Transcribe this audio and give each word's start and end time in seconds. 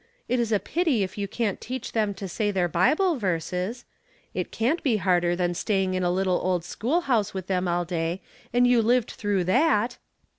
It 0.27 0.39
is 0.39 0.51
a 0.51 0.57
pity 0.57 1.03
if 1.03 1.15
you 1.15 1.27
can't 1.27 1.61
teach 1.61 1.91
them 1.91 2.15
to 2.15 2.27
say 2.27 2.49
their 2.49 2.67
Bible 2.67 3.17
verses. 3.17 3.85
It 4.33 4.51
can't 4.51 4.81
be 4.81 4.97
harder 4.97 5.35
than 5.35 5.53
staying 5.53 5.93
in 5.93 6.01
a 6.01 6.09
little 6.09 6.39
old 6.43 6.63
school 6.63 7.01
house 7.01 7.35
with 7.35 7.45
them 7.45 7.67
aU 7.67 7.83
day, 7.83 8.23
and 8.51 8.65
you 8.65 8.81
lived 8.81 9.11
through 9.11 9.43
that." 9.43 9.99